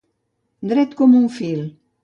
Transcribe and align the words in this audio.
Dret 0.71 0.97
com 1.03 1.15
un 1.21 1.31
fil. 1.37 1.65